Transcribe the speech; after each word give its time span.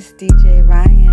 It's 0.00 0.16
DJ 0.16 0.66
Ryan. 0.66 1.12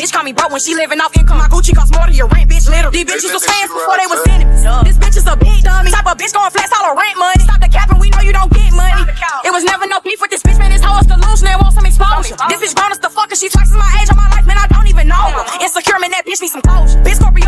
Bitch 0.00 0.12
call 0.12 0.24
me 0.24 0.32
broke 0.32 0.50
when 0.50 0.60
she 0.60 0.74
living 0.74 0.98
off 1.00 1.14
income. 1.16 1.36
My 1.36 1.48
Gucci 1.48 1.76
cost 1.76 1.92
more 1.92 2.06
than 2.08 2.16
your 2.16 2.26
rent, 2.28 2.48
bitch. 2.48 2.64
Little. 2.72 2.90
These 2.90 3.04
bitches 3.04 3.36
was 3.36 3.44
fans 3.44 3.68
before 3.68 4.00
they 4.00 4.08
was 4.08 4.24
enemies. 4.32 4.64
This 4.84 4.96
bitch 4.96 5.16
is 5.20 5.26
a 5.28 5.36
big 5.36 5.60
dummy. 5.62 5.92
Type 5.92 6.08
of 6.08 6.16
bitch 6.16 6.32
going 6.32 6.50
flex 6.50 6.72
all 6.72 6.88
her 6.88 6.96
rent 6.96 7.18
money. 7.20 7.44
Stop 7.44 7.60
the 7.60 7.68
capping, 7.68 8.00
we 8.00 8.08
know 8.10 8.24
you 8.24 8.32
don't 8.32 8.48
get 8.48 8.72
money. 8.72 9.12
It 9.44 9.52
was 9.52 9.62
never 9.64 9.86
no 9.86 10.00
beef 10.00 10.20
with 10.24 10.30
this 10.30 10.42
bitch, 10.42 10.58
man. 10.58 10.72
This 10.72 10.80
hoe 10.80 10.98
is 11.00 11.06
delusional 11.06 11.52
and 11.52 11.60
want 11.60 11.76
some 11.76 11.84
exposure. 11.84 12.36
This 12.48 12.64
bitch 12.64 12.74
grown 12.74 12.92
as 12.92 12.98
the 12.98 13.08
fuck, 13.12 13.28
and 13.28 13.38
she 13.38 13.48
twice 13.48 13.70
my 13.76 13.88
age 14.00 14.08
on 14.08 14.16
my 14.16 14.28
life, 14.32 14.46
man. 14.48 14.56
I 14.56 14.66
don't 14.68 14.88
even 14.88 15.08
know 15.08 15.20
her. 15.36 15.44
Insecure, 15.60 16.00
man, 16.00 16.10
that 16.16 16.24
bitch 16.26 16.40
need 16.40 16.52
some 16.52 16.64
closure. 16.64 16.98
Bitch 17.04 17.20
Scorpio, 17.22 17.47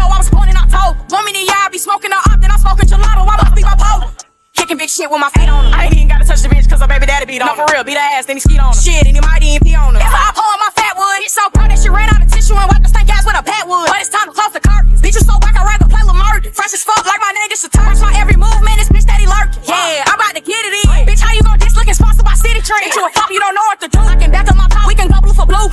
smoking 1.80 2.12
her 2.12 2.20
up, 2.28 2.40
then 2.40 2.50
I'm 2.52 2.60
smoking 2.60 2.88
gelato. 2.88 3.24
I 3.24 3.36
must 3.40 3.56
be 3.56 3.62
bipolar. 3.62 4.12
Kicking 4.54 4.76
big 4.76 4.90
shit 4.90 5.10
with 5.10 5.20
my 5.20 5.30
feet 5.30 5.48
on 5.48 5.64
her. 5.64 5.72
I 5.72 5.88
ain't 5.88 5.94
even 5.96 6.08
gotta 6.08 6.24
touch 6.24 6.42
the 6.42 6.48
bitch, 6.48 6.68
cause 6.68 6.80
her 6.80 6.86
baby 6.86 7.06
daddy 7.06 7.24
beat 7.24 7.40
on. 7.40 7.48
No, 7.48 7.64
for 7.64 7.72
real, 7.72 7.82
beat 7.82 7.96
her 7.96 8.08
ass, 8.20 8.26
then 8.26 8.36
he 8.36 8.40
skeet 8.40 8.60
on 8.60 8.74
her. 8.74 8.80
Shit, 8.80 9.06
and 9.08 9.16
he 9.16 9.20
might 9.20 9.42
even 9.42 9.64
pee 9.64 9.74
on 9.74 9.94
her. 9.94 10.00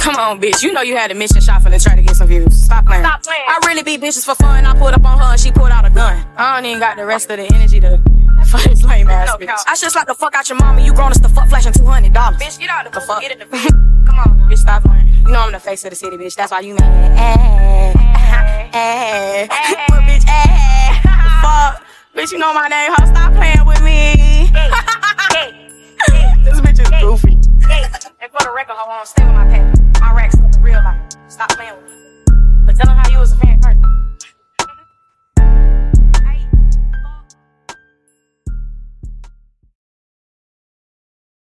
Come 0.08 0.16
on, 0.16 0.40
bitch, 0.40 0.64
you 0.64 0.72
know 0.72 0.82
you 0.82 0.96
had 0.96 1.12
a 1.12 1.16
mission 1.16 1.42
shot 1.42 1.62
for 1.62 1.70
the 1.70 1.78
try 1.78 1.96
to 1.96 2.02
get 2.02 2.16
some 2.16 2.28
views. 2.28 2.64
Stop 2.64 2.86
playing. 2.86 3.04
Stop 3.04 3.24
playing. 3.24 3.44
I 3.46 3.60
really 3.68 3.84
beat 3.84 4.00
bitches 4.00 4.24
for 4.24 4.36
fun. 4.36 4.66
I 4.66 4.74
pulled 4.78 4.94
up 4.94 5.04
on 5.04 5.20
her 5.20 5.26
and 5.26 5.40
she 5.40 5.52
pulled 5.52 5.70
out 5.70 5.86
a 5.86 5.90
gun. 5.90 6.26
I 6.38 6.56
don't 6.56 6.66
even 6.66 6.80
got 6.80 6.96
the 6.96 7.06
rest 7.06 7.30
of 7.30 7.38
the 7.38 7.54
energy 7.54 7.82
to. 7.82 8.02
fuck 8.48 8.64
this 8.64 8.84
lame 8.84 9.10
ass 9.10 9.36
bitch. 9.36 9.50
I 9.68 9.76
just 9.76 9.96
like 9.96 10.08
the 10.08 10.14
fuck 10.14 10.34
out 10.34 10.48
your 10.48 10.58
mama. 10.60 10.82
You 10.82 10.94
grown 10.94 11.12
as 11.12 11.20
the 11.20 11.28
fuck 11.28 11.50
flashing 11.50 11.74
two 11.74 11.86
hundred 11.86 12.14
dollars. 12.14 12.40
Bitch, 12.40 12.58
get 12.58 12.70
out 12.70 12.88
of 12.88 12.94
the 12.94 13.02
fuck. 13.02 13.22
Get 13.22 13.34
in 13.34 13.40
the 13.40 13.46
Come 14.08 14.20
on, 14.20 14.50
bitch, 14.50 14.60
stop 14.60 14.84
playing. 14.84 15.08
You 15.26 15.32
know 15.34 15.40
I'm 15.42 15.52
the 15.52 15.60
face 15.60 15.84
of 15.84 15.90
the 15.90 15.96
city, 15.98 16.16
bitch. 16.16 16.36
That's 16.36 16.52
why 16.52 16.62
you 16.62 16.76
mad. 16.76 17.18
Eh, 17.20 17.94
eh, 18.74 19.48
But 19.90 20.02
bitch, 20.04 20.24
eh, 20.28 21.02
the 21.04 21.30
fuck, 21.42 21.84
bitch. 22.16 22.32
You 22.32 22.38
know 22.38 22.54
my 22.54 22.70
name. 22.70 22.92
Ho, 22.96 23.06
stop 23.06 23.34
playing 23.34 23.66
with 23.66 23.82
me. 23.84 24.50
this 26.46 26.62
bitch 26.62 26.80
is 26.80 26.90
goofy. 27.02 27.38
And 28.22 28.32
for 28.32 28.44
the 28.44 28.54
record, 28.56 28.76
ho, 28.78 28.90
I 28.90 28.98
don't 28.98 29.08
stay 29.08 29.26
with 29.26 29.36
my 29.36 29.46
pet. 29.48 29.77